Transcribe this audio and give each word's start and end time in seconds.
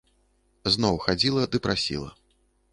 Зноў 0.77 0.95
хадзіла 1.05 1.43
ды 1.53 1.57
прасіла. 1.69 2.11